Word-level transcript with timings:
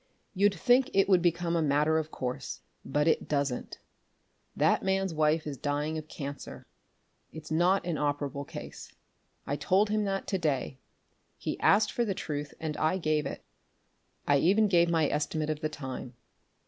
"You'd 0.33 0.55
think 0.55 0.89
it 0.95 1.07
would 1.07 1.21
become 1.21 1.55
a 1.55 1.61
matter 1.61 1.99
of 1.99 2.09
course, 2.09 2.61
but 2.83 3.07
it 3.07 3.27
doesn't. 3.27 3.77
That 4.55 4.81
man's 4.81 5.13
wife 5.13 5.45
is 5.45 5.57
dying 5.57 5.95
of 5.99 6.07
cancer. 6.07 6.65
It's 7.31 7.51
not 7.51 7.85
an 7.85 7.97
operable 7.97 8.47
case. 8.47 8.93
I 9.45 9.55
told 9.57 9.91
him 9.91 10.03
that 10.05 10.25
to 10.25 10.39
day. 10.39 10.79
He 11.37 11.59
asked 11.59 11.91
for 11.91 12.03
the 12.03 12.15
truth 12.15 12.55
and 12.59 12.75
I 12.77 12.97
gave 12.97 13.27
it. 13.27 13.43
I 14.27 14.37
even 14.37 14.67
gave 14.67 14.89
my 14.89 15.07
estimate 15.07 15.51
of 15.51 15.59
the 15.59 15.69
time." 15.69 16.15